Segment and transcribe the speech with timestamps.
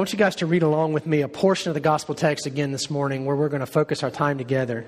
[0.00, 2.46] I want you guys to read along with me a portion of the gospel text
[2.46, 4.86] again this morning where we're going to focus our time together.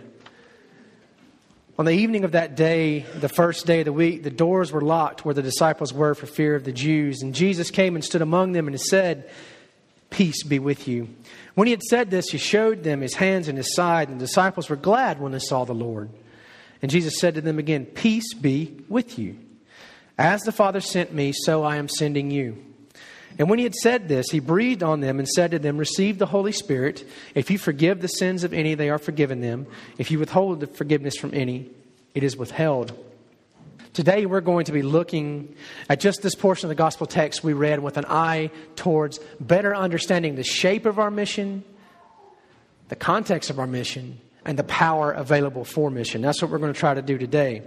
[1.78, 4.80] On the evening of that day, the first day of the week, the doors were
[4.80, 7.20] locked where the disciples were for fear of the Jews.
[7.20, 9.28] And Jesus came and stood among them and said,
[10.08, 11.10] Peace be with you.
[11.56, 14.24] When he had said this, he showed them his hands and his side, and the
[14.24, 16.08] disciples were glad when they saw the Lord.
[16.80, 19.36] And Jesus said to them again, Peace be with you.
[20.16, 22.71] As the Father sent me, so I am sending you.
[23.38, 26.18] And when he had said this, he breathed on them and said to them, Receive
[26.18, 27.08] the Holy Spirit.
[27.34, 29.66] If you forgive the sins of any, they are forgiven them.
[29.98, 31.70] If you withhold the forgiveness from any,
[32.14, 32.92] it is withheld.
[33.92, 35.54] Today, we're going to be looking
[35.88, 39.76] at just this portion of the gospel text we read with an eye towards better
[39.76, 41.62] understanding the shape of our mission,
[42.88, 46.22] the context of our mission, and the power available for mission.
[46.22, 47.62] That's what we're going to try to do today.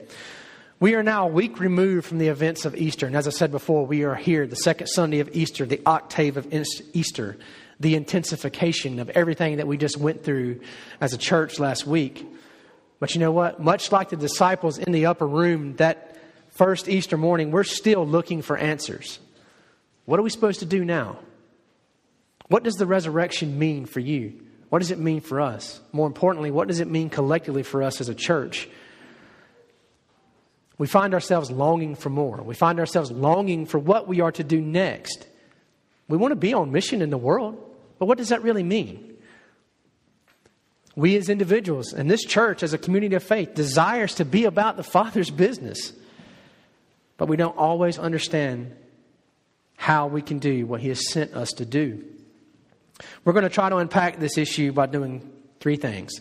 [0.78, 3.08] We are now a week removed from the events of Easter.
[3.08, 6.36] And as I said before, we are here, the second Sunday of Easter, the octave
[6.36, 6.54] of
[6.94, 7.38] Easter,
[7.80, 10.60] the intensification of everything that we just went through
[11.00, 12.28] as a church last week.
[13.00, 13.62] But you know what?
[13.62, 16.18] Much like the disciples in the upper room that
[16.50, 19.20] first Easter morning, we're still looking for answers.
[20.04, 21.20] What are we supposed to do now?
[22.48, 24.42] What does the resurrection mean for you?
[24.68, 25.80] What does it mean for us?
[25.94, 28.68] More importantly, what does it mean collectively for us as a church?
[30.78, 32.42] We find ourselves longing for more.
[32.42, 35.28] We find ourselves longing for what we are to do next.
[36.08, 37.58] We want to be on mission in the world,
[37.98, 39.18] but what does that really mean?
[40.96, 44.78] We as individuals and this church as a community of faith desires to be about
[44.78, 45.94] the Father's business,
[47.18, 48.76] but we don't always understand
[49.78, 52.04] how we can do what He has sent us to do.
[53.24, 55.30] We're going to try to unpack this issue by doing
[55.60, 56.14] three things.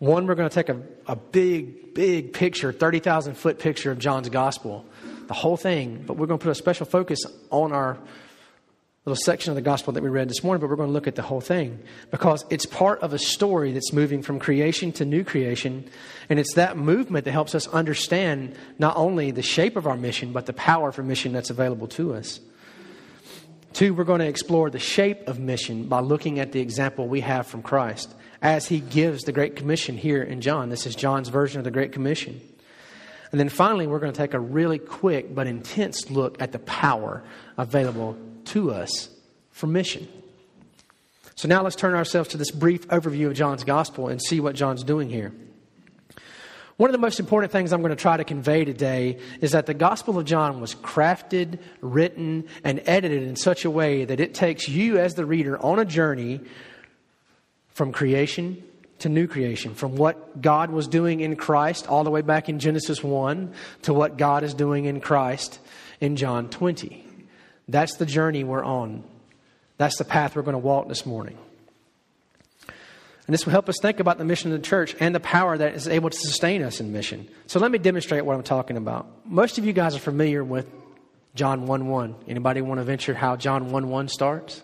[0.00, 4.30] One, we're going to take a, a big, big picture, 30,000 foot picture of John's
[4.30, 4.86] gospel,
[5.26, 7.20] the whole thing, but we're going to put a special focus
[7.50, 7.98] on our
[9.04, 11.06] little section of the gospel that we read this morning, but we're going to look
[11.06, 11.78] at the whole thing
[12.10, 15.86] because it's part of a story that's moving from creation to new creation.
[16.30, 20.32] And it's that movement that helps us understand not only the shape of our mission,
[20.32, 22.40] but the power for mission that's available to us.
[23.72, 27.20] Two, we're going to explore the shape of mission by looking at the example we
[27.20, 30.70] have from Christ as he gives the Great Commission here in John.
[30.70, 32.40] This is John's version of the Great Commission.
[33.30, 36.58] And then finally, we're going to take a really quick but intense look at the
[36.58, 37.22] power
[37.56, 38.16] available
[38.46, 39.08] to us
[39.52, 40.08] for mission.
[41.36, 44.56] So now let's turn ourselves to this brief overview of John's gospel and see what
[44.56, 45.32] John's doing here.
[46.80, 49.66] One of the most important things I'm going to try to convey today is that
[49.66, 54.32] the Gospel of John was crafted, written, and edited in such a way that it
[54.32, 56.40] takes you as the reader on a journey
[57.68, 58.64] from creation
[59.00, 62.58] to new creation, from what God was doing in Christ all the way back in
[62.58, 63.52] Genesis 1
[63.82, 65.58] to what God is doing in Christ
[66.00, 67.04] in John 20.
[67.68, 69.04] That's the journey we're on.
[69.76, 71.36] That's the path we're going to walk this morning.
[73.26, 75.56] And this will help us think about the mission of the church and the power
[75.56, 77.28] that is able to sustain us in mission.
[77.46, 79.06] So let me demonstrate what I'm talking about.
[79.24, 80.66] Most of you guys are familiar with
[81.34, 82.14] John 1 1.
[82.28, 84.62] Anybody want to venture how John 1 1 starts?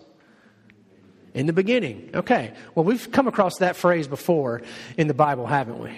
[1.33, 2.09] In the beginning.
[2.13, 2.53] Okay.
[2.73, 4.63] Well, we've come across that phrase before
[4.97, 5.91] in the Bible, haven't we?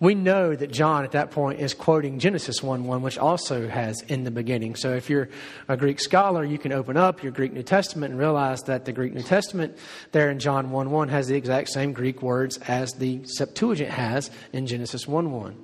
[0.00, 4.02] We know that John at that point is quoting Genesis 1 1, which also has
[4.02, 4.74] in the beginning.
[4.74, 5.28] So if you're
[5.68, 8.92] a Greek scholar, you can open up your Greek New Testament and realize that the
[8.92, 9.76] Greek New Testament
[10.12, 14.30] there in John 1 1 has the exact same Greek words as the Septuagint has
[14.52, 15.56] in Genesis 1 1.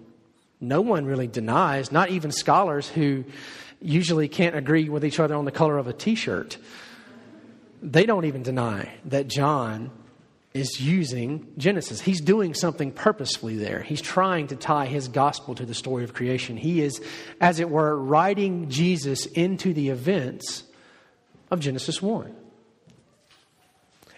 [0.61, 3.25] No one really denies, not even scholars who
[3.81, 6.59] usually can't agree with each other on the color of a t shirt
[7.83, 9.91] they don't even deny that John
[10.53, 12.01] is using Genesis.
[12.01, 13.83] He's doing something purposefully there.
[13.83, 16.57] He's trying to tie his gospel to the story of creation.
[16.57, 17.01] He is,
[17.41, 20.65] as it were, writing Jesus into the events
[21.51, 22.35] of Genesis 1.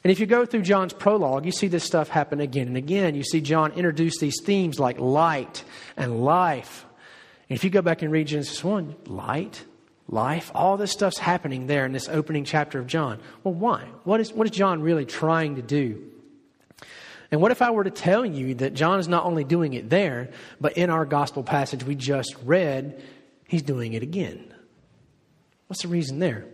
[0.05, 3.15] And if you go through John's prologue, you see this stuff happen again and again.
[3.15, 5.65] You see John introduce these themes like light
[5.97, 6.87] and life.
[7.49, 9.65] And if you go back and read Genesis 1, light,
[10.09, 10.51] life.
[10.55, 13.21] All this stuff's happening there in this opening chapter of John.
[13.45, 13.87] Well, why?
[14.05, 16.12] What is, what is John really trying to do?
[17.33, 19.89] And what if I were to tell you that John is not only doing it
[19.89, 20.29] there,
[20.61, 23.03] but in our gospel passage we just read,
[23.49, 24.55] he's doing it again?
[25.67, 26.45] What's the reason there?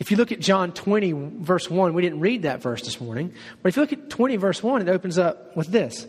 [0.00, 3.32] If you look at John 20, verse 1, we didn't read that verse this morning,
[3.62, 6.04] but if you look at 20, verse 1, it opens up with this.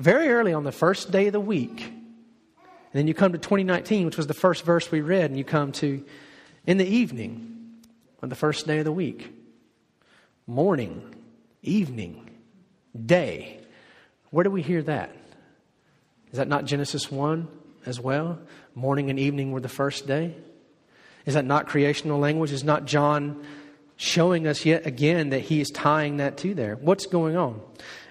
[0.00, 4.06] Very early on the first day of the week, and then you come to 2019,
[4.06, 6.02] which was the first verse we read, and you come to
[6.66, 7.80] in the evening
[8.22, 9.30] on the first day of the week.
[10.46, 11.14] Morning,
[11.62, 12.31] evening,
[13.00, 13.60] day.
[14.30, 15.14] Where do we hear that?
[16.30, 17.48] Is that not Genesis 1
[17.86, 18.38] as well?
[18.74, 20.34] Morning and evening were the first day?
[21.26, 22.52] Is that not creational language?
[22.52, 23.44] Is not John
[23.96, 26.76] showing us yet again that he is tying that to there.
[26.76, 27.60] What's going on?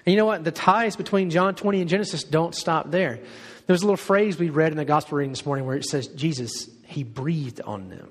[0.06, 0.44] And you know what?
[0.44, 3.20] The ties between John 20 and Genesis don't stop there.
[3.66, 6.08] There's a little phrase we read in the gospel reading this morning where it says,
[6.08, 8.10] Jesus, he breathed on them.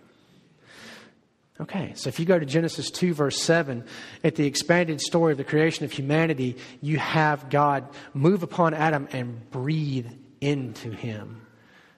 [1.61, 3.83] Okay, so if you go to Genesis 2, verse 7,
[4.23, 9.07] at the expanded story of the creation of humanity, you have God move upon Adam
[9.11, 10.07] and breathe
[10.39, 11.45] into him.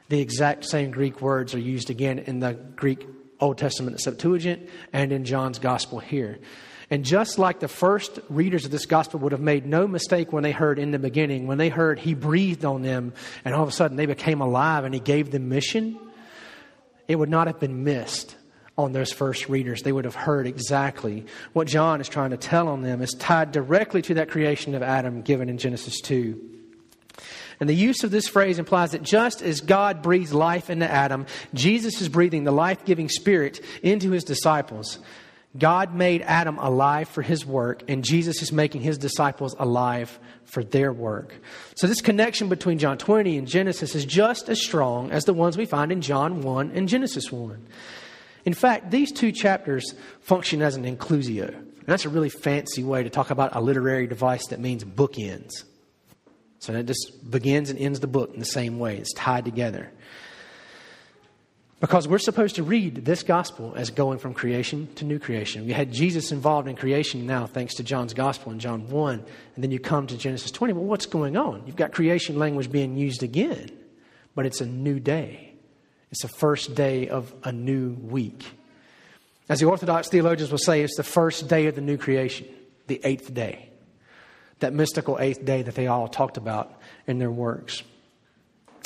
[0.09, 3.07] The exact same Greek words are used again in the Greek
[3.39, 6.39] Old Testament Septuagint and in John's gospel here.
[6.89, 10.43] And just like the first readers of this gospel would have made no mistake when
[10.43, 13.13] they heard in the beginning, when they heard he breathed on them
[13.45, 15.97] and all of a sudden they became alive and he gave them mission,
[17.07, 18.35] it would not have been missed
[18.77, 19.83] on those first readers.
[19.83, 23.51] They would have heard exactly what John is trying to tell on them is tied
[23.51, 26.49] directly to that creation of Adam given in Genesis 2.
[27.59, 31.27] And the use of this phrase implies that just as God breathes life into Adam,
[31.53, 34.99] Jesus is breathing the life giving spirit into his disciples.
[35.57, 40.63] God made Adam alive for his work, and Jesus is making his disciples alive for
[40.63, 41.35] their work.
[41.75, 45.55] So, this connection between John 20 and Genesis is just as strong as the ones
[45.55, 47.67] we find in John 1 and Genesis 1.
[48.45, 51.47] In fact, these two chapters function as an inclusio.
[51.47, 55.63] And that's a really fancy way to talk about a literary device that means bookends.
[56.59, 58.97] So it just begins and ends the book in the same way.
[58.97, 59.91] It's tied together.
[61.81, 65.65] Because we're supposed to read this gospel as going from creation to new creation.
[65.65, 69.13] We had Jesus involved in creation now, thanks to John's gospel in John 1.
[69.55, 70.71] And then you come to Genesis 20.
[70.71, 71.63] Well, what's going on?
[71.65, 73.69] You've got creation language being used again,
[74.33, 75.52] but it's a new day.
[76.13, 78.45] It's the first day of a new week.
[79.49, 82.45] As the Orthodox theologians will say, it's the first day of the new creation,
[82.85, 83.71] the eighth day.
[84.59, 86.71] That mystical eighth day that they all talked about
[87.07, 87.81] in their works.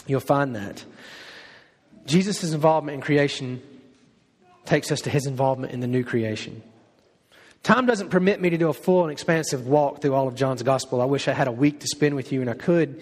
[0.07, 0.85] You'll find that.
[2.05, 3.61] Jesus' involvement in creation
[4.63, 6.63] takes us to his involvement in the new creation.
[7.61, 10.63] Time doesn't permit me to do a full and expansive walk through all of John's
[10.63, 11.01] gospel.
[11.01, 13.01] I wish I had a week to spend with you, and I could.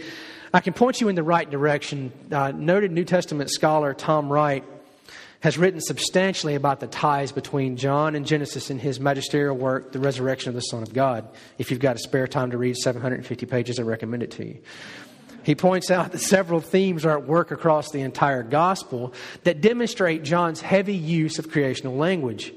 [0.55, 2.13] I can point you in the right direction.
[2.31, 4.63] Uh, noted New Testament scholar Tom Wright
[5.41, 9.99] has written substantially about the ties between John and Genesis in his magisterial work, The
[9.99, 11.27] Resurrection of the Son of God.
[11.57, 14.59] If you've got a spare time to read 750 pages, I recommend it to you.
[15.43, 19.13] He points out that several themes are at work across the entire gospel
[19.43, 22.53] that demonstrate John's heavy use of creational language.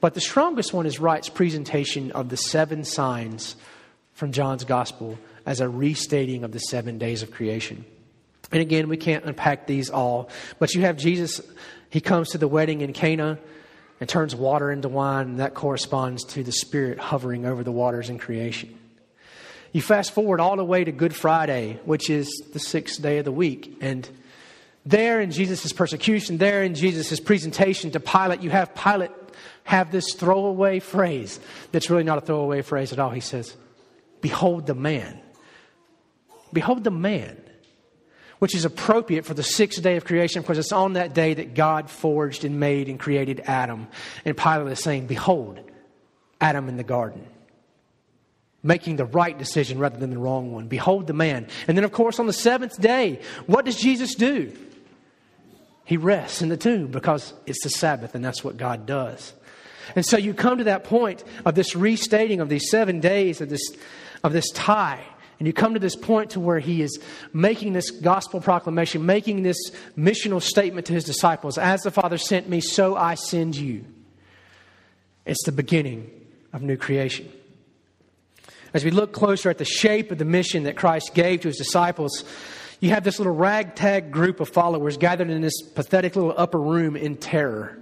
[0.00, 3.56] But the strongest one is Wright's presentation of the seven signs
[4.12, 7.84] from John's gospel as a restating of the seven days of creation.
[8.52, 10.28] And again, we can't unpack these all,
[10.58, 11.40] but you have Jesus,
[11.88, 13.38] he comes to the wedding in Cana
[14.00, 18.08] and turns water into wine, and that corresponds to the Spirit hovering over the waters
[18.08, 18.76] in creation.
[19.72, 23.24] You fast forward all the way to Good Friday, which is the sixth day of
[23.24, 24.08] the week, and
[24.86, 29.10] there in Jesus' persecution, there in Jesus' presentation to Pilate, you have Pilate
[29.64, 31.38] have this throwaway phrase
[31.70, 33.10] that's really not a throwaway phrase at all.
[33.10, 33.54] He says,
[34.20, 35.20] Behold the man.
[36.52, 37.36] Behold the man,
[38.38, 41.54] which is appropriate for the sixth day of creation because it's on that day that
[41.54, 43.86] God forged and made and created Adam.
[44.24, 45.60] And Pilate is saying, Behold,
[46.40, 47.26] Adam in the garden.
[48.62, 50.68] Making the right decision rather than the wrong one.
[50.68, 51.46] Behold the man.
[51.66, 54.52] And then, of course, on the seventh day, what does Jesus do?
[55.84, 59.32] He rests in the tomb because it's the Sabbath and that's what God does.
[59.96, 63.48] And so you come to that point of this restating of these seven days of
[63.48, 63.62] this,
[64.22, 65.04] of this tie
[65.40, 67.00] and you come to this point to where he is
[67.32, 69.56] making this gospel proclamation, making this
[69.96, 73.86] missional statement to his disciples As the Father sent me, so I send you.
[75.24, 76.10] It's the beginning
[76.52, 77.32] of new creation.
[78.74, 81.56] As we look closer at the shape of the mission that Christ gave to his
[81.56, 82.22] disciples,
[82.80, 86.96] you have this little ragtag group of followers gathered in this pathetic little upper room
[86.96, 87.78] in terror.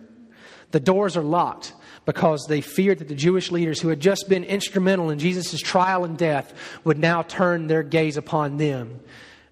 [0.70, 1.72] The doors are locked
[2.08, 6.04] because they feared that the Jewish leaders who had just been instrumental in Jesus' trial
[6.06, 9.00] and death would now turn their gaze upon them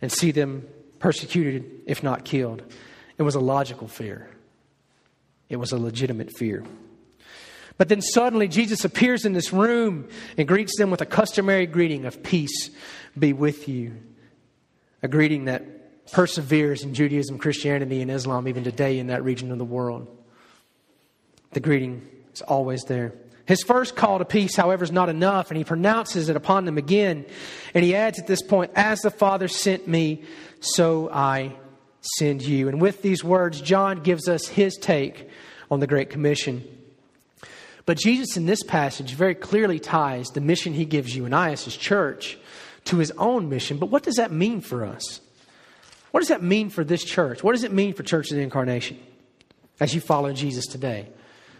[0.01, 0.67] and see them
[0.99, 2.63] persecuted, if not killed.
[3.19, 4.31] It was a logical fear,
[5.51, 6.65] it was a legitimate fear.
[7.77, 10.09] But then suddenly Jesus appears in this room
[10.39, 12.71] and greets them with a customary greeting of peace
[13.19, 13.99] be with you.
[15.03, 19.59] A greeting that perseveres in Judaism, Christianity, and Islam even today in that region of
[19.59, 20.09] the world.
[21.53, 23.14] The greeting it's always there.
[23.47, 26.76] His first call to peace, however, is not enough, and he pronounces it upon them
[26.76, 27.25] again.
[27.73, 30.23] And he adds at this point, As the Father sent me,
[30.61, 31.57] so I
[32.19, 32.69] send you.
[32.69, 35.31] And with these words, John gives us his take
[35.71, 36.62] on the Great Commission.
[37.87, 41.52] But Jesus, in this passage, very clearly ties the mission he gives you and I
[41.52, 42.37] as his church
[42.85, 43.78] to his own mission.
[43.78, 45.23] But what does that mean for us?
[46.11, 47.43] What does that mean for this church?
[47.43, 48.99] What does it mean for Church of the Incarnation
[49.81, 51.09] as you follow Jesus today?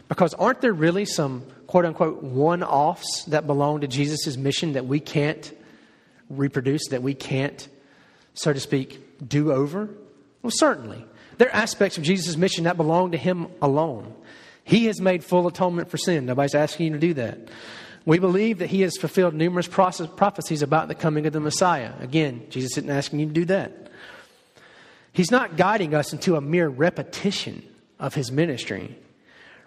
[0.09, 4.87] Because aren't there really some quote unquote one offs that belong to Jesus' mission that
[4.87, 5.53] we can't
[6.31, 7.69] reproduce, that we can't,
[8.35, 9.89] so to speak, do over?
[10.43, 11.05] Well, certainly.
[11.39, 14.15] There are aspects of Jesus' mission that belong to him alone.
[14.65, 16.27] He has made full atonement for sin.
[16.27, 17.39] Nobody's asking you to do that.
[18.05, 21.93] We believe that he has fulfilled numerous prophecies about the coming of the Messiah.
[22.01, 23.91] Again, Jesus isn't asking you to do that.
[25.13, 27.65] He's not guiding us into a mere repetition
[27.99, 28.97] of his ministry.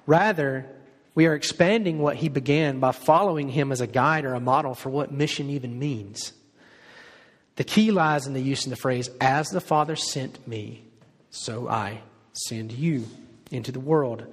[0.10, 0.66] Rather,
[1.14, 4.74] we are expanding what he began by following him as a guide or a model
[4.74, 6.34] for what mission even means.
[7.58, 10.84] The key lies in the use of the phrase, as the Father sent me,
[11.30, 12.02] so I
[12.34, 13.06] send you
[13.52, 14.26] into the world.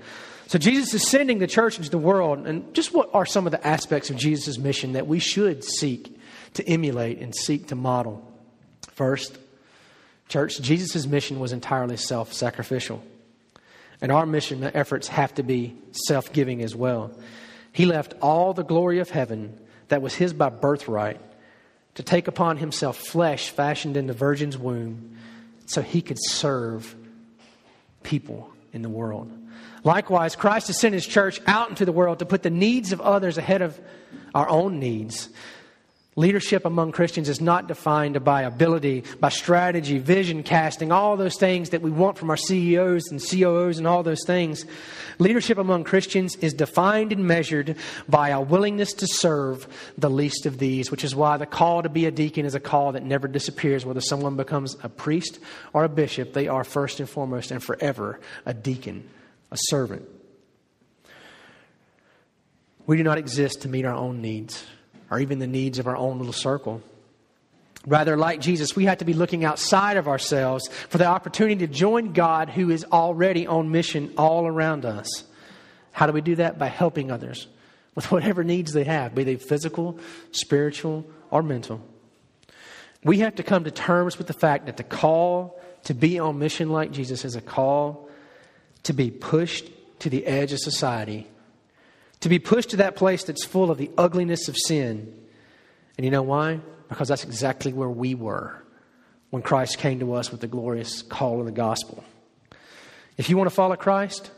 [0.46, 2.46] So Jesus is sending the church into the world.
[2.46, 6.18] And just what are some of the aspects of Jesus' mission that we should seek
[6.54, 8.26] to emulate and seek to model?
[8.92, 9.36] First,
[10.30, 13.04] church, Jesus' mission was entirely self sacrificial.
[14.00, 17.10] And our mission efforts have to be self giving as well.
[17.72, 21.20] He left all the glory of heaven that was his by birthright
[21.94, 25.16] to take upon himself flesh fashioned in the virgin's womb
[25.66, 26.94] so he could serve
[28.02, 29.32] people in the world.
[29.84, 33.00] Likewise, Christ has sent his church out into the world to put the needs of
[33.00, 33.78] others ahead of
[34.34, 35.28] our own needs.
[36.18, 41.70] Leadership among Christians is not defined by ability, by strategy, vision casting, all those things
[41.70, 44.64] that we want from our CEOs and COOs and all those things.
[45.18, 47.76] Leadership among Christians is defined and measured
[48.08, 49.68] by a willingness to serve
[49.98, 52.60] the least of these, which is why the call to be a deacon is a
[52.60, 53.84] call that never disappears.
[53.84, 55.38] Whether someone becomes a priest
[55.74, 59.06] or a bishop, they are first and foremost and forever a deacon
[59.50, 60.08] a servant.
[62.86, 64.64] We do not exist to meet our own needs
[65.10, 66.82] or even the needs of our own little circle.
[67.86, 71.72] Rather, like Jesus, we have to be looking outside of ourselves for the opportunity to
[71.72, 75.24] join God who is already on mission all around us.
[75.92, 76.58] How do we do that?
[76.58, 77.46] By helping others
[77.94, 79.98] with whatever needs they have, be they physical,
[80.32, 81.80] spiritual, or mental.
[83.04, 86.38] We have to come to terms with the fact that the call to be on
[86.38, 88.08] mission like Jesus is a call
[88.82, 89.70] to be pushed
[90.00, 91.28] to the edge of society,
[92.20, 95.14] to be pushed to that place that's full of the ugliness of sin.
[95.96, 96.60] And you know why?
[96.88, 98.62] Because that's exactly where we were
[99.30, 102.04] when Christ came to us with the glorious call of the gospel.
[103.16, 104.30] If you want to follow Christ,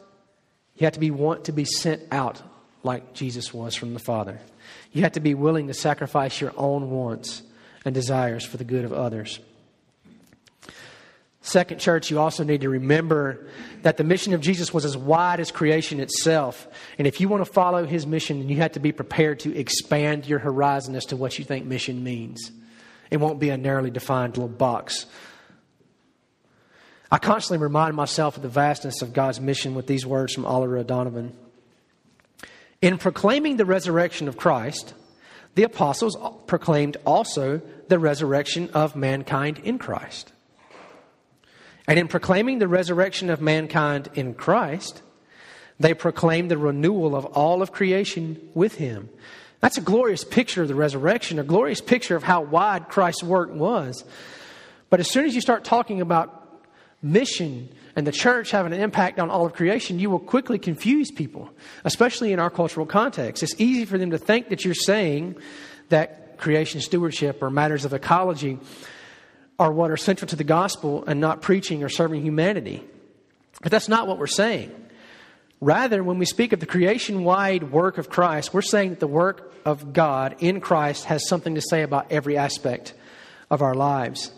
[0.77, 2.43] you have to be want to be sent out
[2.83, 4.41] like Jesus was from the Father.
[4.93, 7.43] You have to be willing to sacrifice your own wants
[7.85, 9.41] and desires for the good of others.
[11.49, 13.47] Second, church, you also need to remember
[13.81, 16.69] that the mission of Jesus was as wide as creation itself.
[16.99, 20.27] And if you want to follow his mission, you have to be prepared to expand
[20.27, 22.53] your horizon as to what you think mission means.
[23.11, 25.07] It won't be a narrowly defined little box.
[27.11, 30.77] I constantly remind myself of the vastness of God's mission with these words from Oliver
[30.77, 31.35] O'Donovan.
[32.83, 34.93] In proclaiming the resurrection of Christ,
[35.55, 36.15] the apostles
[36.47, 40.35] proclaimed also the resurrection of mankind in Christ.
[41.89, 45.03] And in proclaiming the resurrection of mankind in Christ,
[45.81, 49.09] they proclaim the renewal of all of creation with him.
[49.61, 53.51] That's a glorious picture of the resurrection, a glorious picture of how wide Christ's work
[53.51, 54.05] was.
[54.91, 56.61] But as soon as you start talking about
[57.01, 61.11] mission and the church having an impact on all of creation, you will quickly confuse
[61.11, 61.51] people,
[61.85, 63.43] especially in our cultural context.
[63.43, 65.37] It's easy for them to think that you're saying
[65.89, 68.59] that creation stewardship or matters of ecology
[69.59, 72.85] are what are central to the gospel and not preaching or serving humanity.
[73.61, 74.73] But that's not what we're saying.
[75.61, 79.09] Rather, when we speak of the creation wide work of Christ, we're saying that the
[79.09, 82.95] work of God in Christ has something to say about every aspect
[83.51, 84.31] of our lives.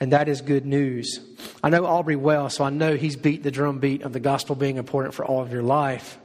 [0.00, 1.20] And that is good news.
[1.62, 4.56] I know Aubrey well, so I know he's beat the drum beat of the gospel
[4.56, 6.18] being important for all of your life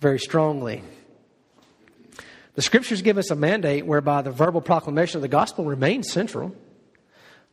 [0.00, 0.82] very strongly.
[2.54, 6.54] The scriptures give us a mandate whereby the verbal proclamation of the gospel remains central.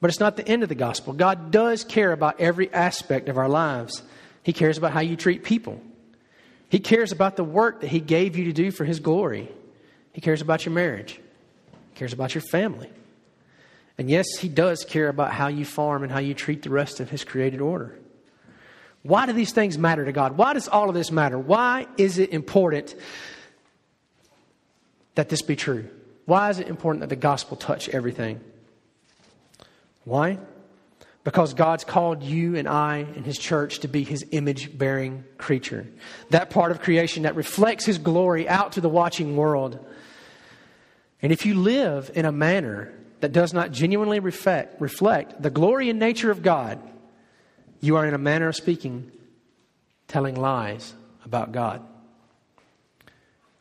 [0.02, 1.14] But it's not the end of the gospel.
[1.14, 4.02] God does care about every aspect of our lives.
[4.44, 5.82] He cares about how you treat people.
[6.70, 9.52] He cares about the work that He gave you to do for His glory.
[10.14, 11.20] He cares about your marriage.
[11.94, 12.90] He cares about your family.
[13.98, 17.00] And yes, He does care about how you farm and how you treat the rest
[17.00, 18.00] of His created order.
[19.02, 20.38] Why do these things matter to God?
[20.38, 21.38] Why does all of this matter?
[21.38, 22.96] Why is it important
[25.16, 25.90] that this be true?
[26.26, 28.40] Why is it important that the gospel touch everything?
[30.10, 30.40] Why?
[31.24, 35.86] Because God's called you and I and His church to be His image bearing creature.
[36.32, 39.86] That part of creation that reflects His glory out to the watching world.
[41.22, 45.92] And if you live in a manner that does not genuinely reflect, reflect the glory
[45.92, 46.80] and nature of God,
[47.80, 49.12] you are, in a manner of speaking,
[50.08, 51.86] telling lies about God.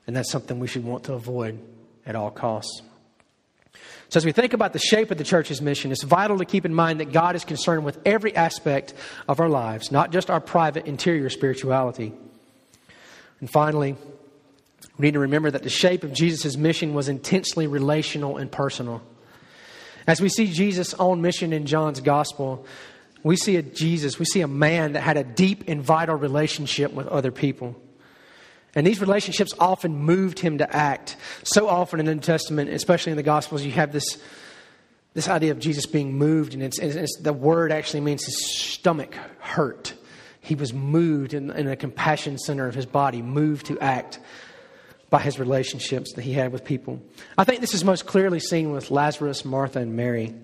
[0.07, 1.61] And that's something we should want to avoid
[2.07, 2.81] at all costs.
[4.11, 6.65] So, as we think about the shape of the church's mission, it's vital to keep
[6.65, 8.95] in mind that God is concerned with every aspect
[9.29, 12.13] of our lives, not just our private interior spirituality.
[13.41, 13.97] And finally,
[14.97, 19.03] we need to remember that the shape of Jesus' mission was intensely relational and personal.
[20.07, 22.65] As we see Jesus' own mission in John's gospel,
[23.23, 26.93] we see a Jesus, we see a man that had a deep and vital relationship
[26.93, 27.77] with other people.
[28.75, 31.17] And these relationships often moved him to act.
[31.43, 34.19] So often in the New Testament, especially in the Gospels, you have this,
[35.15, 39.15] this idea of Jesus being moved, and it's, it's the word actually means his stomach
[39.41, 39.95] hurt.
[40.41, 44.21] He was moved in, in the compassion center of his body, moved to act
[45.11, 47.01] by his relationships that he had with people.
[47.37, 50.35] I think this is most clearly seen with Lazarus, Martha, and Mary.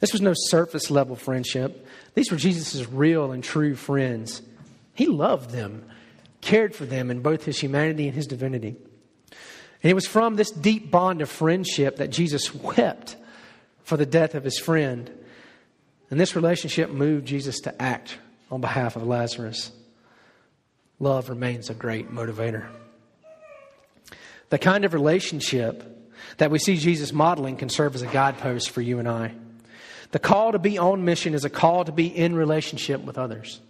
[0.00, 1.86] This was no surface level friendship.
[2.14, 4.42] These were Jesus' real and true friends.
[4.94, 5.84] He loved them
[6.48, 8.74] cared for them in both his humanity and his divinity.
[9.82, 13.16] And it was from this deep bond of friendship that Jesus wept
[13.82, 15.10] for the death of his friend.
[16.10, 18.16] And this relationship moved Jesus to act
[18.50, 19.72] on behalf of Lazarus.
[20.98, 22.66] Love remains a great motivator.
[24.48, 25.84] The kind of relationship
[26.38, 29.34] that we see Jesus modeling can serve as a guidepost for you and I.
[30.12, 33.60] The call to be on mission is a call to be in relationship with others.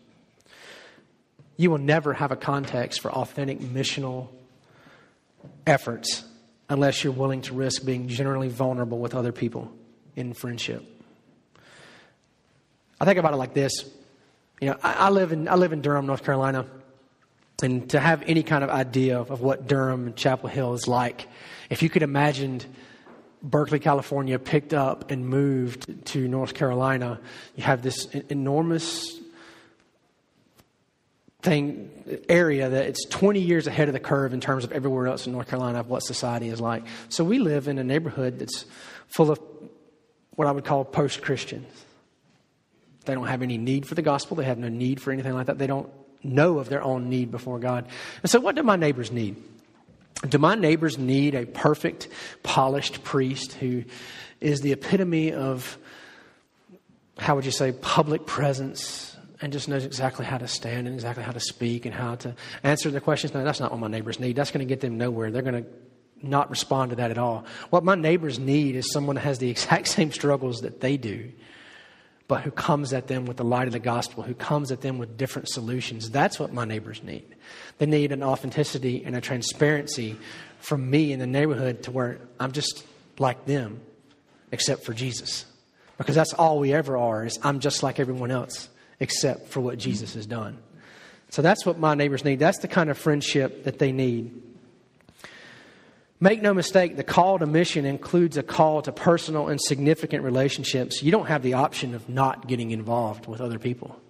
[1.58, 4.28] You will never have a context for authentic missional
[5.66, 6.24] efforts
[6.70, 9.70] unless you're willing to risk being generally vulnerable with other people
[10.16, 10.84] in friendship.
[13.00, 13.84] I think about it like this.
[14.60, 16.66] You know, I, I, live in I live in Durham, North Carolina,
[17.62, 20.86] and to have any kind of idea of, of what Durham and Chapel Hill is
[20.88, 21.26] like,
[21.70, 22.60] if you could imagine
[23.42, 27.20] Berkeley, California, picked up and moved to North Carolina,
[27.56, 29.17] you have this enormous
[31.42, 31.90] thing
[32.28, 35.32] area that it's 20 years ahead of the curve in terms of everywhere else in
[35.32, 36.82] North Carolina of what society is like.
[37.08, 38.64] So we live in a neighborhood that's
[39.06, 39.40] full of
[40.30, 41.66] what I would call post Christians.
[43.04, 44.36] They don't have any need for the gospel.
[44.36, 45.58] They have no need for anything like that.
[45.58, 45.88] They don't
[46.22, 47.86] know of their own need before God.
[48.22, 49.36] And so, what do my neighbors need?
[50.28, 52.08] Do my neighbors need a perfect,
[52.42, 53.84] polished priest who
[54.40, 55.78] is the epitome of,
[57.18, 59.07] how would you say, public presence,
[59.40, 62.34] and just knows exactly how to stand and exactly how to speak and how to
[62.62, 63.32] answer the questions.
[63.34, 64.36] No, that's not what my neighbors need.
[64.36, 65.30] That's going to get them nowhere.
[65.30, 65.70] They're going to
[66.20, 67.44] not respond to that at all.
[67.70, 71.30] What my neighbors need is someone that has the exact same struggles that they do,
[72.26, 74.98] but who comes at them with the light of the gospel, who comes at them
[74.98, 76.10] with different solutions.
[76.10, 77.24] That's what my neighbors need.
[77.78, 80.16] They need an authenticity and a transparency
[80.58, 82.84] from me in the neighborhood to where I'm just
[83.18, 83.80] like them,
[84.50, 85.44] except for Jesus.
[85.96, 88.68] Because that's all we ever are, is I'm just like everyone else
[89.00, 90.58] except for what Jesus has done.
[91.30, 92.38] So that's what my neighbors need.
[92.38, 94.42] That's the kind of friendship that they need.
[96.20, 101.00] Make no mistake, the call to mission includes a call to personal and significant relationships.
[101.00, 104.00] You don't have the option of not getting involved with other people.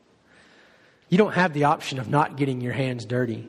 [1.10, 3.46] You don't have the option of not getting your hands dirty.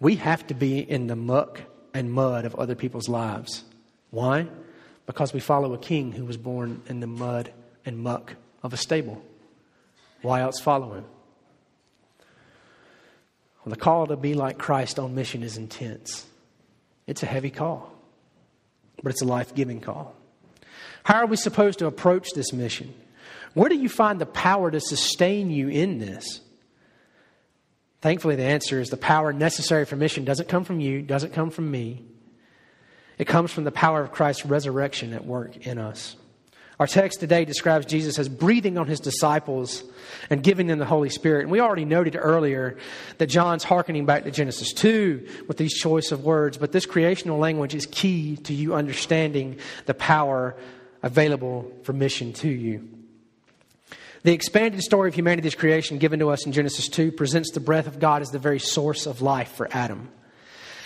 [0.00, 1.60] We have to be in the muck
[1.94, 3.64] and mud of other people's lives.
[4.10, 4.46] Why?
[5.06, 7.52] Because we follow a king who was born in the mud
[7.86, 9.22] and muck of a stable.
[10.22, 11.04] Why else follow him?
[13.64, 16.26] Well, the call to be like Christ on mission is intense.
[17.06, 17.92] It's a heavy call,
[19.02, 20.14] but it's a life giving call.
[21.02, 22.94] How are we supposed to approach this mission?
[23.54, 26.40] Where do you find the power to sustain you in this?
[28.00, 31.50] Thankfully, the answer is the power necessary for mission doesn't come from you, doesn't come
[31.50, 32.04] from me.
[33.18, 36.16] It comes from the power of Christ's resurrection at work in us.
[36.80, 39.84] Our text today describes Jesus as breathing on his disciples
[40.30, 41.42] and giving them the Holy Spirit.
[41.42, 42.78] And we already noted earlier
[43.18, 47.38] that John's hearkening back to Genesis 2 with these choice of words, but this creational
[47.38, 50.56] language is key to you understanding the power
[51.02, 52.88] available for mission to you.
[54.22, 57.88] The expanded story of humanity's creation given to us in Genesis 2 presents the breath
[57.88, 60.08] of God as the very source of life for Adam.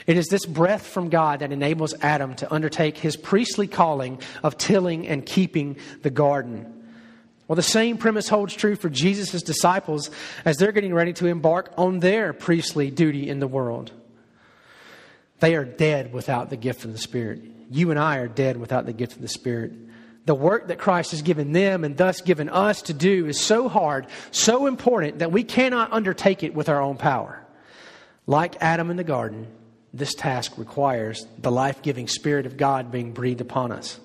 [0.07, 4.59] It is this breath from God that enables Adam to undertake his priestly calling of
[4.59, 6.71] tilling and keeping the garden.
[7.49, 10.11] Well, the same premise holds true for Jesus' disciples
[10.45, 13.93] as they're getting ready to embark on their priestly duty in the world.
[15.40, 17.43] They are dead without the gift of the Spirit.
[17.71, 19.73] You and I are dead without the gift of the Spirit.
[20.27, 23.69] The work that Christ has given them and thus given us to do is so
[23.69, 27.45] hard, so important, that we cannot undertake it with our own power.
[28.27, 29.49] Like Adam in the garden,
[29.94, 33.98] this task requires the life giving Spirit of God being breathed upon us.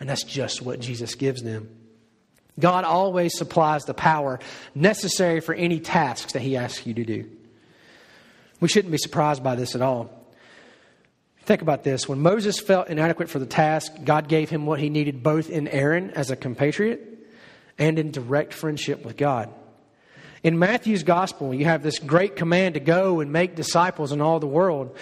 [0.00, 1.68] And that's just what Jesus gives them.
[2.58, 4.40] God always supplies the power
[4.74, 7.30] necessary for any tasks that He asks you to do.
[8.60, 10.10] We shouldn't be surprised by this at all.
[11.42, 12.08] Think about this.
[12.08, 15.68] When Moses felt inadequate for the task, God gave him what he needed both in
[15.68, 17.00] Aaron as a compatriot
[17.78, 19.52] and in direct friendship with God.
[20.42, 24.40] In Matthew's gospel, you have this great command to go and make disciples in all
[24.40, 24.96] the world.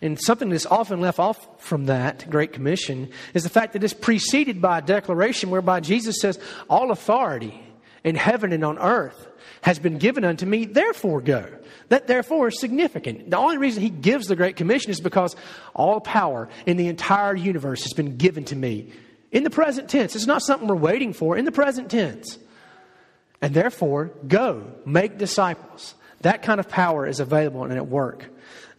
[0.00, 3.94] And something that's often left off from that Great Commission is the fact that it's
[3.94, 6.38] preceded by a declaration whereby Jesus says,
[6.70, 7.60] All authority
[8.04, 9.26] in heaven and on earth
[9.62, 11.46] has been given unto me, therefore go.
[11.88, 13.30] That therefore is significant.
[13.30, 15.34] The only reason he gives the Great Commission is because
[15.74, 18.92] all power in the entire universe has been given to me.
[19.32, 20.14] In the present tense.
[20.14, 22.38] It's not something we're waiting for, in the present tense.
[23.42, 25.94] And therefore, go, make disciples.
[26.22, 28.28] That kind of power is available and at work.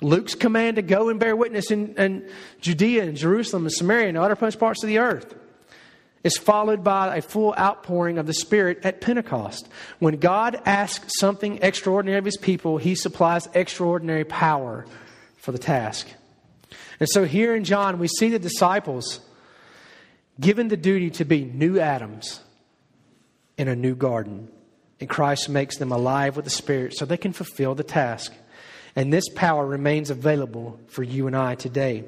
[0.01, 2.29] Luke's command to go and bear witness in, in
[2.61, 5.35] Judea and Jerusalem and Samaria and other parts of the earth
[6.23, 9.67] is followed by a full outpouring of the Spirit at Pentecost.
[9.99, 14.85] When God asks something extraordinary of His people, He supplies extraordinary power
[15.37, 16.07] for the task.
[16.99, 19.21] And so here in John, we see the disciples
[20.39, 22.41] given the duty to be new Adams
[23.57, 24.49] in a new garden.
[24.99, 28.33] And Christ makes them alive with the Spirit so they can fulfill the task.
[28.99, 32.03] And this power remains available for you and I today.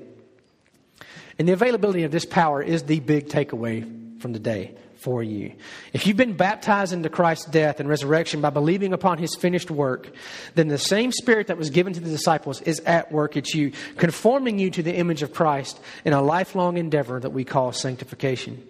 [1.40, 5.54] And the availability of this power is the big takeaway from the day for you.
[5.94, 10.12] If you've been baptized into Christ's death and resurrection by believing upon his finished work,
[10.56, 13.72] then the same spirit that was given to the disciples is at work at you,
[13.96, 18.68] conforming you to the image of Christ in a lifelong endeavor that we call sanctification.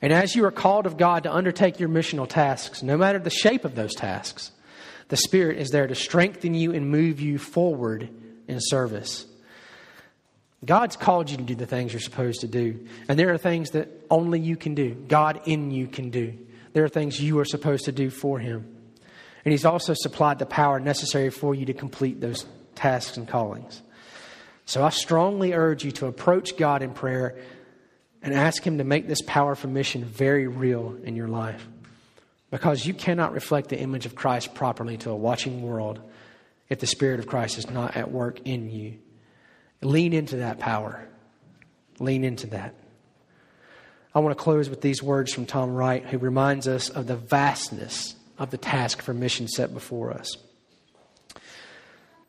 [0.00, 3.28] And as you are called of God to undertake your missional tasks, no matter the
[3.28, 4.50] shape of those tasks,
[5.08, 8.08] the Spirit is there to strengthen you and move you forward
[8.48, 9.26] in service.
[10.64, 12.86] God's called you to do the things you're supposed to do.
[13.08, 16.38] And there are things that only you can do, God in you can do.
[16.72, 18.66] There are things you are supposed to do for Him.
[19.44, 23.82] And He's also supplied the power necessary for you to complete those tasks and callings.
[24.64, 27.36] So I strongly urge you to approach God in prayer
[28.22, 31.66] and ask Him to make this powerful mission very real in your life.
[32.54, 36.00] Because you cannot reflect the image of Christ properly to a watching world
[36.68, 38.98] if the Spirit of Christ is not at work in you.
[39.82, 41.04] Lean into that power.
[41.98, 42.76] Lean into that.
[44.14, 47.16] I want to close with these words from Tom Wright, who reminds us of the
[47.16, 50.36] vastness of the task for mission set before us.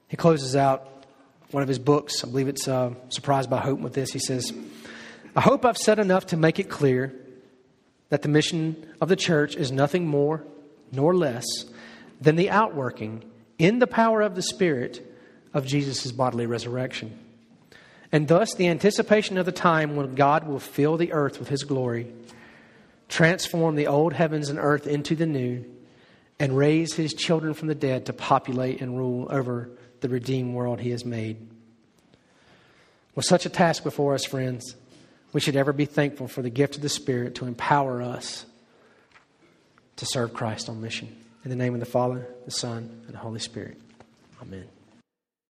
[0.08, 1.06] He closes out
[1.52, 4.12] one of his books, I believe it's uh, Surprised by Hope, with this.
[4.12, 4.52] He says,
[5.36, 7.14] I hope I've said enough to make it clear
[8.10, 10.44] that the mission of the church is nothing more
[10.92, 11.46] nor less
[12.22, 13.24] than the outworking
[13.58, 15.06] in the power of the Spirit
[15.54, 17.18] of Jesus' bodily resurrection
[18.16, 21.64] and thus the anticipation of the time when God will fill the earth with his
[21.64, 22.08] glory,
[23.10, 25.66] transform the old heavens and earth into the new,
[26.40, 30.80] and raise his children from the dead to populate and rule over the redeemed world
[30.80, 31.46] he has made.
[33.16, 34.76] With such a task before us, friends,
[35.36, 38.46] we should ever be thankful for the gift of the Spirit to empower us
[39.98, 41.14] to serve Christ on mission.
[41.44, 43.78] In the name of the Father, the Son, and the Holy Spirit.
[44.42, 44.66] Amen.